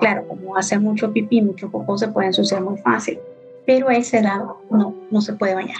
Claro, 0.00 0.26
como 0.28 0.56
hace 0.56 0.78
mucho 0.78 1.12
pipí, 1.12 1.42
mucho 1.42 1.70
popó, 1.70 1.98
se 1.98 2.08
puede 2.08 2.28
ensuciar 2.28 2.62
muy 2.62 2.78
fácil, 2.78 3.18
pero 3.66 3.88
a 3.88 3.96
esa 3.96 4.20
edad 4.20 4.40
no, 4.70 4.94
no 5.10 5.20
se 5.20 5.32
puede 5.32 5.54
bañar. 5.54 5.78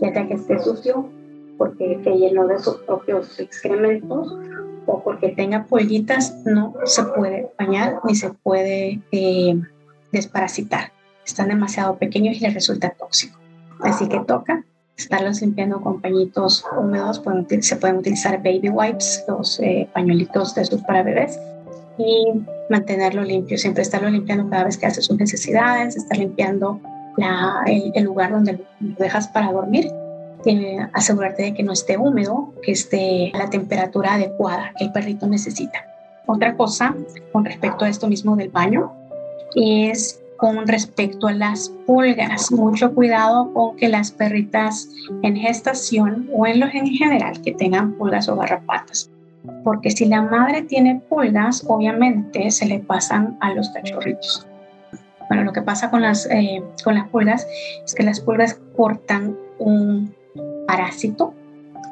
Ya 0.00 0.12
sea 0.12 0.26
que 0.26 0.34
esté 0.34 0.58
sucio, 0.58 1.08
porque 1.58 1.92
esté 1.94 2.16
lleno 2.16 2.46
de 2.46 2.58
sus 2.58 2.76
propios 2.78 3.38
excrementos 3.38 4.34
o 4.86 5.02
porque 5.02 5.28
tenga 5.28 5.64
pollitas, 5.64 6.34
no 6.44 6.74
se 6.84 7.04
puede 7.04 7.50
bañar 7.58 8.00
ni 8.04 8.14
se 8.14 8.30
puede 8.30 9.00
eh, 9.12 9.60
desparasitar. 10.10 10.92
Están 11.24 11.48
demasiado 11.48 11.96
pequeños 11.98 12.36
y 12.36 12.40
les 12.40 12.54
resulta 12.54 12.90
tóxico. 12.90 13.38
Así 13.80 14.08
que 14.08 14.18
toca 14.20 14.64
estarlos 14.96 15.40
limpiando 15.40 15.80
con 15.80 16.00
pañitos 16.00 16.64
húmedos. 16.76 17.22
se 17.60 17.76
pueden 17.76 17.98
utilizar 17.98 18.38
baby 18.38 18.70
wipes, 18.70 19.24
los 19.28 19.60
eh, 19.60 19.88
pañuelitos 19.92 20.54
de 20.54 20.62
estos 20.62 20.82
para 20.82 21.02
bebés 21.02 21.38
y 21.98 22.26
mantenerlo 22.70 23.22
limpio, 23.22 23.58
siempre 23.58 23.82
estarlo 23.82 24.08
limpiando 24.08 24.48
cada 24.48 24.64
vez 24.64 24.76
que 24.76 24.86
hace 24.86 25.02
sus 25.02 25.18
necesidades, 25.18 25.96
estar 25.96 26.18
limpiando 26.18 26.80
el, 27.66 28.04
lugar 28.04 28.32
donde 28.32 28.64
lo 28.80 28.94
dejas 28.96 29.28
para 29.28 29.52
dormir, 29.52 29.90
asegurarte 30.92 31.42
de 31.42 31.54
que 31.54 31.62
no 31.62 31.72
esté 31.72 31.96
húmedo, 31.96 32.52
que 32.62 32.72
esté 32.72 33.30
a 33.34 33.38
la 33.38 33.50
temperatura 33.50 34.14
adecuada 34.14 34.72
que 34.76 34.84
el 34.84 34.92
perrito 34.92 35.26
necesita. 35.26 35.84
Otra 36.26 36.56
cosa 36.56 36.94
con 37.32 37.44
respecto 37.44 37.84
a 37.84 37.88
esto 37.88 38.08
mismo 38.08 38.36
del 38.36 38.48
baño 38.48 38.92
es 39.54 40.20
con 40.38 40.66
respecto 40.66 41.28
a 41.28 41.32
las 41.32 41.68
pulgas. 41.86 42.50
Mucho 42.50 42.92
cuidado 42.94 43.52
con 43.52 43.76
que 43.76 43.88
las 43.88 44.10
perritas 44.10 44.88
en 45.22 45.36
gestación 45.36 46.28
o 46.32 46.46
en 46.46 46.60
los 46.60 46.74
en 46.74 46.86
general 46.86 47.40
que 47.42 47.52
tengan 47.52 47.92
pulgas 47.92 48.28
o 48.28 48.36
garrapatas 48.36 49.11
porque 49.64 49.90
si 49.90 50.06
la 50.06 50.22
madre 50.22 50.62
tiene 50.62 51.02
pulgas, 51.08 51.64
obviamente 51.66 52.50
se 52.50 52.66
le 52.66 52.78
pasan 52.80 53.36
a 53.40 53.52
los 53.54 53.70
cachorritos. 53.70 54.46
Bueno, 55.28 55.44
lo 55.44 55.52
que 55.52 55.62
pasa 55.62 55.90
con 55.90 56.02
las, 56.02 56.26
eh, 56.30 56.62
con 56.84 56.94
las 56.94 57.08
pulgas 57.08 57.46
es 57.84 57.94
que 57.94 58.02
las 58.02 58.20
pulgas 58.20 58.60
portan 58.76 59.36
un 59.58 60.14
parásito 60.66 61.34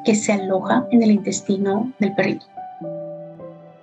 que 0.05 0.15
se 0.15 0.33
aloja 0.33 0.85
en 0.91 1.03
el 1.03 1.11
intestino 1.11 1.91
del 1.99 2.13
perrito. 2.13 2.45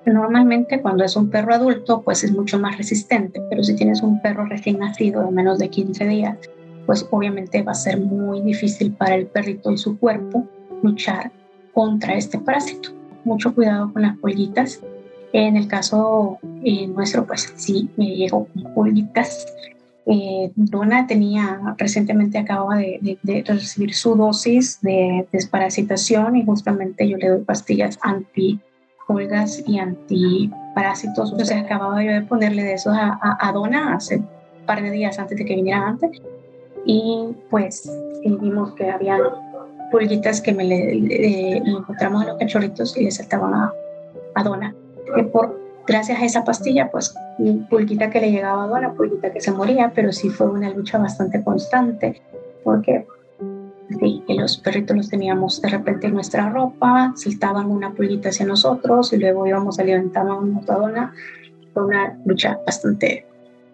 Normalmente 0.07 0.81
cuando 0.81 1.05
es 1.05 1.17
un 1.17 1.29
perro 1.29 1.55
adulto, 1.55 2.03
pues 2.03 2.25
es 2.25 2.33
mucho 2.33 2.59
más 2.59 2.79
resistente, 2.79 3.43
pero 3.51 3.63
si 3.63 3.77
tienes 3.77 4.03
un 4.03 4.23
perro 4.23 4.47
recién 4.47 4.79
nacido 4.79 5.23
de 5.23 5.31
menos 5.31 5.59
de 5.59 5.69
15 5.69 6.07
días, 6.07 6.39
pues 6.87 7.07
obviamente 7.11 7.63
va 7.63 7.73
a 7.73 7.75
ser 7.75 8.01
muy 8.01 8.41
difícil 8.41 8.93
para 8.93 9.17
el 9.17 9.27
perrito 9.27 9.71
y 9.71 9.77
su 9.77 9.99
cuerpo 9.99 10.47
luchar 10.83 11.31
contra 11.75 12.15
este 12.15 12.39
parásito 12.39 12.98
mucho 13.29 13.55
cuidado 13.55 13.93
con 13.93 14.03
las 14.03 14.17
pollitas. 14.19 14.81
En 15.33 15.57
el 15.57 15.69
caso 15.69 16.39
eh, 16.65 16.87
nuestro, 16.87 17.27
pues 17.27 17.53
sí, 17.57 17.89
me 17.97 18.17
llegó 18.17 18.47
con 18.47 18.75
pollitas. 18.75 19.47
Eh, 20.07 20.51
Dona 20.57 21.07
tenía, 21.07 21.75
recientemente 21.77 22.39
acababa 22.39 22.77
de, 22.77 23.19
recibir 23.47 23.95
su 23.95 24.17
dosis 24.17 24.81
de 24.81 25.29
desparasitación 25.31 26.37
y 26.37 26.47
justamente 26.47 27.07
yo 27.07 27.19
le 27.19 27.29
doy 27.29 27.45
pastillas 27.45 27.99
anti 28.03 28.59
pulgas 29.07 29.63
y 29.67 29.79
antiparásitos. 29.79 31.33
Entonces 31.33 31.57
acababa 31.57 32.03
yo 32.03 32.13
de 32.13 32.23
ponerle 32.23 32.63
de 32.63 32.75
eso 32.75 32.91
a, 32.91 33.39
a, 33.41 33.53
Dona 33.53 33.95
hace 33.95 34.17
un 34.17 34.27
par 34.67 34.83
de 34.83 34.91
días 34.91 35.19
antes 35.19 35.39
de 35.39 35.45
que 35.45 35.55
viniera 35.55 35.87
antes. 35.87 36.11
Y 36.85 37.35
pues 37.51 37.91
vimos 38.25 38.75
que 38.75 38.91
había 38.91 39.19
pulguitas 39.91 40.41
que 40.41 40.53
me 40.53 40.65
le, 40.65 41.57
encontramos 41.57 42.23
a 42.23 42.29
los 42.29 42.39
cachorritos 42.39 42.97
y 42.97 43.05
le 43.05 43.11
saltaban 43.11 43.55
a, 43.55 43.73
a 44.35 44.43
Dona. 44.43 44.75
Por, 45.33 45.59
gracias 45.87 46.21
a 46.21 46.25
esa 46.25 46.45
pastilla, 46.45 46.91
pues 46.91 47.15
pulguita 47.71 48.11
que 48.11 48.21
le 48.21 48.31
llegaba 48.31 48.65
a 48.65 48.67
Dona, 48.67 48.93
pulguita 48.93 49.33
que 49.33 49.41
se 49.41 49.51
moría, 49.51 49.93
pero 49.95 50.13
sí 50.13 50.29
fue 50.29 50.49
una 50.49 50.71
lucha 50.71 50.99
bastante 50.99 51.43
constante 51.43 52.21
porque 52.63 53.07
sí, 53.99 54.23
los 54.29 54.59
perritos 54.59 54.97
los 54.97 55.09
teníamos 55.09 55.63
de 55.63 55.69
repente 55.69 56.07
en 56.09 56.15
nuestra 56.15 56.51
ropa, 56.51 57.13
saltaban 57.17 57.71
una 57.71 57.93
pulguita 57.93 58.29
hacia 58.29 58.47
nosotros 58.47 59.13
y 59.13 59.17
luego 59.17 59.47
íbamos 59.47 59.79
a 59.79 59.85
levantar 59.85 60.27
una 60.27 60.61
Dona. 60.61 61.15
Fue 61.73 61.85
una 61.85 62.19
lucha 62.25 62.59
bastante 62.67 63.25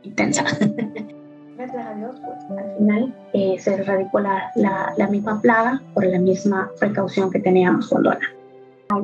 intensa. 0.02 0.44
gracias 1.56 1.86
a 1.86 1.94
Dios, 1.94 2.16
pues, 2.24 2.58
al 2.58 2.76
final 2.76 3.14
eh, 3.32 3.56
se 3.58 3.74
erradicó 3.74 4.20
la, 4.20 4.52
la, 4.56 5.06
misma 5.08 5.40
plaga 5.40 5.82
por 5.92 6.04
la 6.04 6.18
misma 6.18 6.70
precaución 6.78 7.30
que 7.30 7.40
teníamos 7.40 7.88
con 7.88 8.02
Dona. 8.02 8.30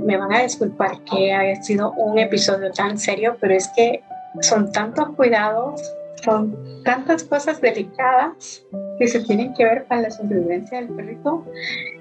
Me 0.04 0.16
van 0.16 0.32
a 0.32 0.42
disculpar 0.42 1.02
que 1.04 1.32
haya 1.32 1.62
sido 1.62 1.92
un 1.92 2.18
episodio 2.18 2.70
tan 2.72 2.98
serio, 2.98 3.36
pero 3.40 3.54
es 3.54 3.68
que 3.74 4.02
son 4.40 4.70
tantos 4.72 5.10
cuidados, 5.16 5.80
son 6.22 6.56
tantas 6.84 7.24
cosas 7.24 7.60
delicadas 7.60 8.62
que 8.98 9.08
se 9.08 9.20
tienen 9.20 9.54
que 9.54 9.64
ver 9.64 9.84
para 9.86 10.02
la 10.02 10.10
sobrevivencia 10.10 10.80
del 10.80 10.90
perrito. 10.90 11.44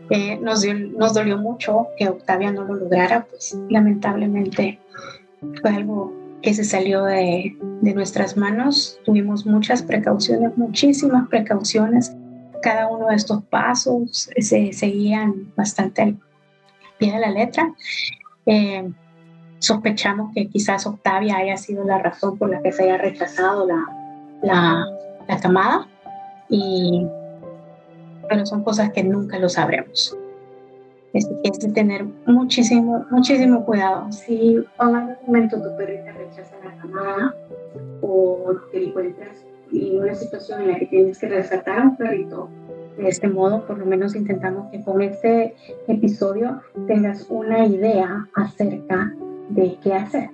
Eh, 0.09 0.37
nos, 0.41 0.65
nos 0.65 1.13
dolió 1.13 1.37
mucho 1.37 1.87
que 1.97 2.09
Octavia 2.09 2.51
no 2.51 2.63
lo 2.63 2.75
lograra, 2.75 3.25
pues 3.29 3.57
lamentablemente 3.69 4.79
fue 5.61 5.71
algo 5.71 6.18
que 6.41 6.53
se 6.53 6.63
salió 6.63 7.03
de, 7.03 7.57
de 7.81 7.93
nuestras 7.93 8.37
manos. 8.37 8.99
Tuvimos 9.05 9.45
muchas 9.45 9.83
precauciones, 9.83 10.57
muchísimas 10.57 11.27
precauciones. 11.27 12.15
Cada 12.61 12.87
uno 12.87 13.07
de 13.07 13.15
estos 13.15 13.43
pasos 13.43 14.29
se 14.37 14.73
seguían 14.73 15.53
bastante 15.55 16.01
al 16.01 16.17
pie 16.97 17.13
de 17.13 17.19
la 17.19 17.31
letra. 17.31 17.73
Eh, 18.45 18.89
sospechamos 19.59 20.31
que 20.33 20.47
quizás 20.47 20.85
Octavia 20.85 21.37
haya 21.37 21.57
sido 21.57 21.83
la 21.83 21.99
razón 21.99 22.37
por 22.37 22.49
la 22.49 22.61
que 22.61 22.71
se 22.71 22.83
haya 22.83 22.97
rechazado 22.97 23.67
la, 23.67 23.85
la, 24.41 24.85
la 25.27 25.39
camada, 25.39 25.87
y, 26.49 27.05
pero 28.29 28.45
son 28.45 28.63
cosas 28.63 28.91
que 28.91 29.03
nunca 29.03 29.37
lo 29.37 29.49
sabremos. 29.49 30.17
Es, 31.13 31.27
es, 31.43 31.73
tener 31.73 32.05
muchísimo, 32.27 33.05
muchísimo 33.09 33.65
cuidado. 33.65 34.11
Si 34.11 34.55
en 34.55 34.95
algún 34.95 35.15
momento 35.25 35.61
tu 35.61 35.75
perrita 35.75 36.11
rechaza 36.11 36.55
la 36.63 36.75
camada 36.77 37.35
o 38.01 38.55
te 38.71 38.85
encuentras 38.85 39.43
en 39.71 40.01
una 40.01 40.15
situación 40.15 40.61
en 40.61 40.67
la 40.69 40.79
que 40.79 40.85
tienes 40.87 41.19
que 41.19 41.29
resaltar 41.29 41.79
a 41.79 41.83
un 41.83 41.97
perrito 41.97 42.49
de 42.97 43.07
este 43.07 43.27
modo, 43.27 43.65
por 43.65 43.77
lo 43.77 43.85
menos 43.85 44.15
intentamos 44.15 44.69
que 44.71 44.83
con 44.83 45.01
este 45.01 45.55
episodio 45.87 46.61
tengas 46.87 47.25
una 47.29 47.65
idea 47.65 48.27
acerca 48.35 49.13
de 49.49 49.77
qué 49.81 49.93
hacer. 49.93 50.29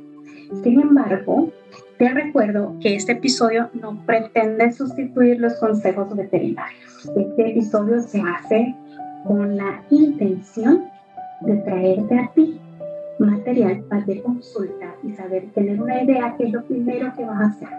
Sin 0.64 0.80
embargo, 0.80 1.52
te 1.98 2.10
recuerdo 2.10 2.76
que 2.82 2.96
este 2.96 3.14
episodio 3.14 3.70
no 3.74 4.04
pretende 4.06 4.72
sustituir 4.72 5.40
los 5.40 5.56
consejos 5.56 6.16
veterinarios. 6.16 7.10
Este 7.16 7.52
episodio 7.52 8.02
se 8.02 8.22
hace 8.22 8.76
con 9.26 9.58
la 9.58 9.82
intención 9.90 10.86
de 11.42 11.56
traerte 11.58 12.20
a 12.20 12.32
ti 12.34 12.60
material 13.20 13.84
para 13.90 14.06
consultar 14.24 14.96
y 15.04 15.14
saber, 15.14 15.50
tener 15.54 15.82
una 15.82 16.04
idea 16.04 16.36
qué 16.38 16.46
es 16.46 16.54
lo 16.54 16.64
primero 16.64 17.14
que 17.16 17.26
vas 17.26 17.40
a 17.40 17.46
hacer, 17.46 17.70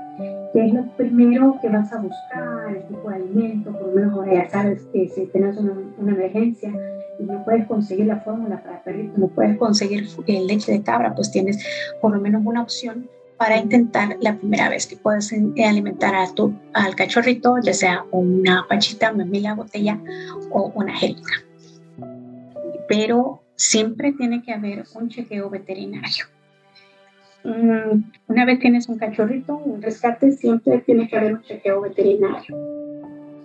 qué 0.53 0.67
es 0.67 0.75
lo 0.75 0.85
primero 0.97 1.59
que 1.61 1.69
vas 1.69 1.93
a 1.93 2.01
buscar, 2.01 2.75
el 2.75 2.83
tipo 2.85 3.09
de 3.11 3.17
alimento, 3.17 3.73
por 3.73 3.89
lo 3.89 3.95
menos 3.95 4.27
ya 4.27 4.49
sabes 4.49 4.83
que 4.93 5.09
si 5.09 5.27
tienes 5.27 5.57
una, 5.59 5.75
una 5.99 6.13
emergencia 6.13 6.73
y 7.19 7.25
no 7.25 7.45
puedes 7.45 7.67
conseguir 7.67 8.07
la 8.07 8.21
fórmula 8.21 8.63
para 8.63 8.83
perrito, 8.83 9.13
no 9.19 9.29
puedes 9.29 9.57
conseguir 9.59 10.07
leche 10.47 10.73
de 10.73 10.83
cabra, 10.83 11.15
pues 11.15 11.31
tienes 11.31 11.65
por 12.01 12.13
lo 12.13 12.21
menos 12.21 12.43
una 12.45 12.63
opción 12.63 13.09
para 13.39 13.59
intentar 13.59 14.17
la 14.21 14.37
primera 14.37 14.69
vez 14.69 14.87
que 14.87 14.97
puedes 14.97 15.33
eh, 15.33 15.65
alimentar 15.65 16.15
a 16.15 16.33
tu, 16.33 16.55
al 16.73 16.95
cachorrito, 16.95 17.57
ya 17.63 17.75
sea 17.75 18.05
una 18.11 18.67
pachita, 18.69 19.13
mamila, 19.13 19.55
botella 19.55 20.01
o 20.51 20.73
una 20.75 20.97
jeringa. 20.97 21.45
Pero 22.89 23.43
siempre 23.57 24.13
tiene 24.13 24.43
que 24.43 24.53
haber 24.53 24.85
un 24.95 25.09
chequeo 25.09 25.51
veterinario. 25.51 26.27
Mm, 27.45 28.03
una 28.29 28.45
vez 28.45 28.59
tienes 28.59 28.89
un 28.89 28.99
cachorrito, 28.99 29.57
un 29.57 29.83
rescate, 29.83 30.33
siempre 30.33 30.79
tiene 30.79 31.09
que 31.09 31.17
haber 31.17 31.35
un 31.35 31.43
chequeo 31.43 31.81
veterinario. 31.81 32.57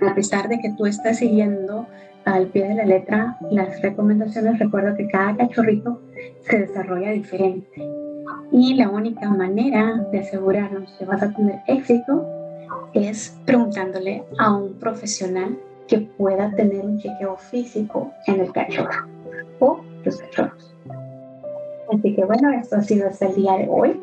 A 0.02 0.16
pesar 0.16 0.48
de 0.48 0.60
que 0.60 0.74
tú 0.78 0.86
estás 0.86 1.20
siguiendo 1.20 1.88
al 2.26 2.48
pie 2.48 2.68
de 2.68 2.76
la 2.76 2.86
letra 2.86 3.38
las 3.52 3.82
recomendaciones, 3.82 4.60
recuerdo 4.60 4.96
que 4.96 5.08
cada 5.08 5.36
cachorrito 5.38 6.02
se 6.42 6.60
desarrolla 6.60 7.12
diferente. 7.12 8.01
Y 8.52 8.74
la 8.74 8.90
única 8.90 9.30
manera 9.30 10.06
de 10.12 10.20
asegurarnos 10.20 10.92
que 10.94 11.06
vas 11.06 11.24
a 11.24 11.32
tener 11.32 11.62
éxito 11.68 12.26
es 12.94 13.38
preguntándole 13.46 14.24
a 14.40 14.54
un 14.54 14.74
profesional 14.74 15.58
que 15.88 16.00
pueda 16.00 16.52
tener 16.56 16.86
un 16.86 17.00
chequeo 17.00 17.38
físico 17.38 18.12
en 18.28 18.42
el 18.42 18.52
cachorro 18.52 19.08
o 19.60 19.82
los 20.04 20.18
cachorros. 20.18 20.76
Así 21.94 22.16
que 22.16 22.26
bueno, 22.26 22.52
esto 22.52 22.78
ha 22.78 22.82
sido 22.82 23.08
hasta 23.08 23.28
el 23.28 23.36
día 23.36 23.58
de 23.58 23.68
hoy. 23.70 24.00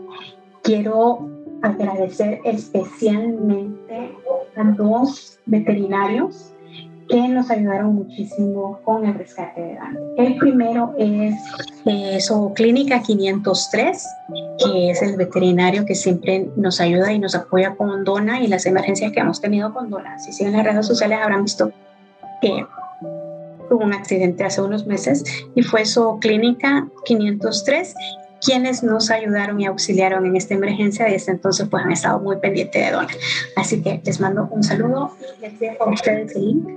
Quiero 0.63 1.29
agradecer 1.63 2.41
especialmente 2.45 4.13
a 4.57 4.65
dos 4.73 5.39
veterinarios 5.47 6.53
que 7.09 7.29
nos 7.29 7.51
ayudaron 7.51 7.94
muchísimo 7.94 8.81
con 8.85 9.07
el 9.07 9.14
rescate 9.14 9.61
de 9.61 9.75
Dante. 9.75 10.01
El 10.18 10.37
primero 10.37 10.94
es 10.99 11.35
eh, 11.87 12.18
Clínica 12.55 13.03
503, 13.03 14.07
que 14.64 14.90
es 14.90 15.03
el 15.03 15.16
veterinario 15.16 15.85
que 15.87 15.94
siempre 15.94 16.49
nos 16.57 16.81
ayuda 16.81 17.12
y 17.12 17.18
nos 17.18 17.35
apoya 17.35 17.75
con 17.77 18.05
Dona 18.05 18.42
y 18.42 18.47
las 18.47 18.66
emergencias 18.66 19.12
que 19.12 19.21
hemos 19.21 19.40
tenido 19.40 19.73
con 19.73 19.90
Dona. 19.90 20.18
Si 20.18 20.33
siguen 20.33 20.53
las 20.53 20.64
redes 20.64 20.87
sociales 20.87 21.18
habrán 21.23 21.44
visto 21.44 21.73
que 22.40 22.66
tuvo 23.68 23.85
un 23.85 23.92
accidente 23.92 24.44
hace 24.44 24.62
unos 24.62 24.87
meses 24.87 25.25
y 25.55 25.62
fue 25.62 25.85
su 25.85 26.18
clínica 26.21 26.87
503 27.05 27.94
quienes 28.40 28.83
nos 28.83 29.11
ayudaron 29.11 29.61
y 29.61 29.66
auxiliaron 29.66 30.27
en 30.27 30.37
esta 30.37 30.55
emergencia 30.55 31.09
y 31.09 31.12
desde 31.12 31.33
entonces 31.33 31.68
pues 31.68 31.85
han 31.85 31.92
estado 31.92 32.20
muy 32.20 32.37
pendientes 32.37 32.85
de 32.85 32.92
Dona. 32.92 33.09
Así 33.57 33.83
que 33.83 34.01
les 34.05 34.20
mando 34.20 34.48
un 34.51 34.62
saludo 34.62 35.12
y 35.38 35.40
les 35.42 35.59
dejo 35.59 35.85
a 35.85 35.90
ustedes 35.90 36.35
el 36.37 36.44
link 36.44 36.68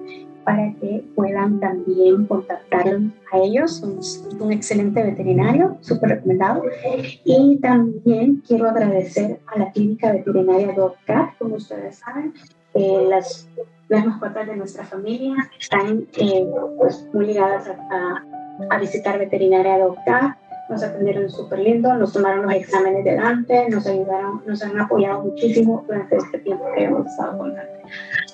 para 0.44 0.74
que 0.82 1.04
puedan 1.16 1.60
también 1.60 2.26
contactar 2.26 2.88
a 3.32 3.38
ellos. 3.38 3.78
Son 3.78 4.00
un 4.40 4.52
excelente 4.52 5.04
veterinario, 5.04 5.78
súper 5.82 6.10
recomendado. 6.10 6.64
Y 7.24 7.58
también 7.58 8.42
quiero 8.48 8.68
agradecer 8.68 9.40
a 9.48 9.60
la 9.60 9.72
clínica 9.72 10.12
veterinaria 10.12 10.74
DocCat, 10.74 11.38
como 11.38 11.56
ustedes 11.56 11.98
saben, 11.98 12.34
eh, 12.74 13.06
las 13.08 13.48
las 13.92 14.06
mascotas 14.06 14.48
de 14.48 14.56
nuestra 14.56 14.86
familia 14.86 15.36
están 15.60 16.08
eh, 16.18 16.48
pues, 16.78 17.06
muy 17.12 17.26
ligadas 17.26 17.68
a, 17.68 18.24
a, 18.70 18.80
visitar 18.80 19.20
veterinaria 19.20 19.80
doctor. 19.80 20.36
Nos 20.72 20.84
atendieron 20.84 21.30
súper 21.30 21.60
lindo, 21.60 21.94
nos 21.96 22.14
tomaron 22.14 22.44
los 22.44 22.54
exámenes 22.54 23.04
delante, 23.04 23.70
nos 23.70 23.86
ayudaron, 23.86 24.42
nos 24.46 24.64
han 24.64 24.80
apoyado 24.80 25.24
muchísimo 25.24 25.84
durante 25.86 26.16
este 26.16 26.40
tiempo 26.40 26.64
que 26.74 26.86
hemos 26.86 27.06
estado 27.08 27.38
con 27.38 27.54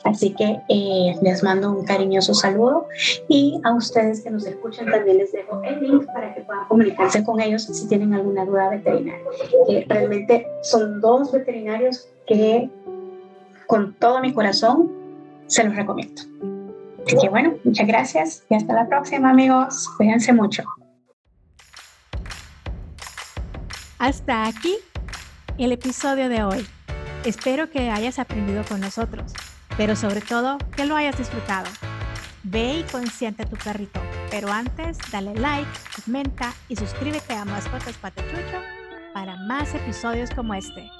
Así 0.03 0.33
que 0.35 0.59
eh, 0.69 1.15
les 1.21 1.43
mando 1.43 1.71
un 1.71 1.83
cariñoso 1.83 2.35
saludo 2.35 2.87
y 3.27 3.59
a 3.63 3.73
ustedes 3.73 4.21
que 4.21 4.29
nos 4.29 4.45
escuchan 4.45 4.85
también 4.85 5.17
les 5.17 5.31
dejo 5.31 5.61
el 5.63 5.81
link 5.81 6.05
para 6.13 6.35
que 6.35 6.41
puedan 6.41 6.65
comunicarse 6.67 7.23
con 7.23 7.41
ellos 7.41 7.63
si 7.63 7.87
tienen 7.87 8.13
alguna 8.13 8.45
duda 8.45 8.69
veterinaria. 8.69 9.25
realmente 9.89 10.47
son 10.61 11.01
dos 11.01 11.31
veterinarios 11.31 12.07
que 12.27 12.69
con 13.65 13.95
todo 13.95 14.21
mi 14.21 14.31
corazón 14.31 14.91
se 15.47 15.63
los 15.63 15.75
recomiendo. 15.75 16.21
Así 17.05 17.17
que 17.17 17.29
bueno, 17.29 17.55
muchas 17.63 17.87
gracias 17.87 18.45
y 18.49 18.55
hasta 18.55 18.73
la 18.73 18.87
próxima 18.87 19.31
amigos. 19.31 19.89
Cuídense 19.97 20.33
mucho. 20.33 20.63
Hasta 23.99 24.45
aquí 24.45 24.77
el 25.57 25.71
episodio 25.71 26.29
de 26.29 26.43
hoy. 26.43 26.67
Espero 27.25 27.71
que 27.71 27.89
hayas 27.89 28.19
aprendido 28.19 28.63
con 28.63 28.79
nosotros, 28.79 29.33
pero 29.75 29.95
sobre 29.95 30.21
todo 30.21 30.59
que 30.75 30.85
lo 30.85 30.95
hayas 30.95 31.17
disfrutado. 31.17 31.67
Ve 32.43 32.79
y 32.79 32.83
consiente 32.83 33.43
tu 33.47 33.55
perrito, 33.55 33.99
pero 34.29 34.51
antes 34.51 34.99
dale 35.11 35.33
like, 35.33 35.67
comenta 36.05 36.53
y 36.69 36.75
suscríbete 36.75 37.33
a 37.33 37.43
Mascotas 37.43 37.97
Patechucho 37.97 38.61
para 39.15 39.35
más 39.35 39.73
episodios 39.73 40.29
como 40.29 40.53
este. 40.53 40.91